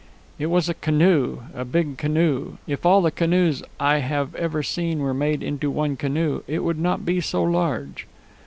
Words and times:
"It 0.39 0.47
was 0.47 0.67
a 0.67 0.73
canoe, 0.73 1.41
a 1.53 1.63
big 1.63 1.97
canoe. 1.99 2.57
If 2.65 2.87
all 2.87 3.03
the 3.03 3.11
canoes 3.11 3.61
I 3.79 3.99
have 3.99 4.33
ever 4.33 4.63
seen 4.63 4.97
were 4.97 5.13
made 5.13 5.43
into 5.43 5.69
one 5.69 5.95
canoe, 5.95 6.41
it 6.47 6.63
would 6.63 6.79
not 6.79 7.05
be 7.05 7.21
so 7.21 7.43
large." 7.43 8.07